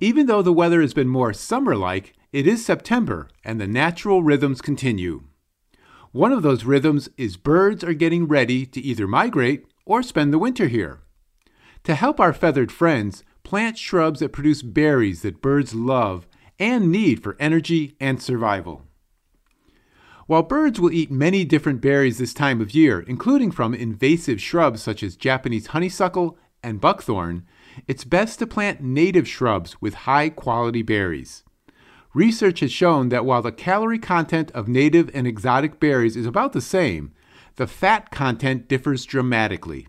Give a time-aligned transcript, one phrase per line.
[0.00, 4.22] Even though the weather has been more summer like, it is September and the natural
[4.22, 5.22] rhythms continue.
[6.10, 10.38] One of those rhythms is birds are getting ready to either migrate or spend the
[10.38, 11.00] winter here.
[11.84, 16.26] To help our feathered friends, plant shrubs that produce berries that birds love
[16.58, 18.82] and need for energy and survival.
[20.26, 24.82] While birds will eat many different berries this time of year, including from invasive shrubs
[24.82, 27.44] such as Japanese honeysuckle and buckthorn,
[27.86, 31.44] it's best to plant native shrubs with high quality berries.
[32.14, 36.52] Research has shown that while the calorie content of native and exotic berries is about
[36.52, 37.12] the same,
[37.56, 39.88] the fat content differs dramatically.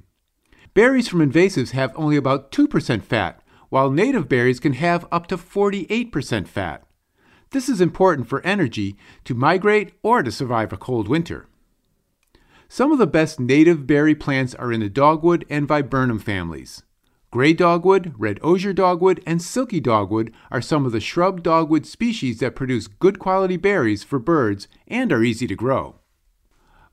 [0.74, 5.38] Berries from invasives have only about 2% fat, while native berries can have up to
[5.38, 6.84] 48% fat.
[7.52, 11.48] This is important for energy to migrate or to survive a cold winter.
[12.68, 16.84] Some of the best native berry plants are in the dogwood and viburnum families.
[17.36, 22.40] Gray dogwood, red osier dogwood, and silky dogwood are some of the shrub dogwood species
[22.40, 25.96] that produce good quality berries for birds and are easy to grow.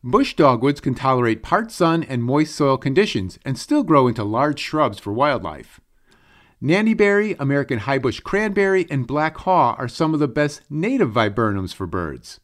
[0.02, 4.58] Bush dogwoods can tolerate part sun and moist soil conditions and still grow into large
[4.58, 5.80] shrubs for wildlife.
[6.60, 11.86] Nannyberry, American highbush cranberry, and black haw are some of the best native viburnums for
[11.86, 12.40] birds.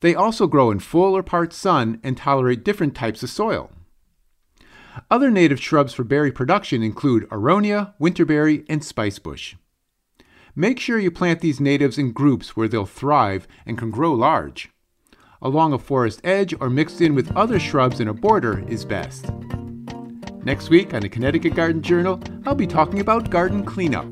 [0.00, 3.70] They also grow in full or part sun and tolerate different types of soil.
[5.10, 9.54] Other native shrubs for berry production include aronia, winterberry, and spicebush.
[10.54, 14.70] Make sure you plant these natives in groups where they'll thrive and can grow large.
[15.40, 19.30] Along a forest edge or mixed in with other shrubs in a border is best.
[20.44, 24.06] Next week on the Connecticut Garden Journal, I'll be talking about garden cleanup.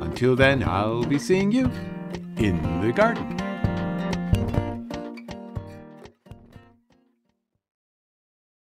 [0.00, 1.70] Until then, I'll be seeing you
[2.38, 3.35] in the garden.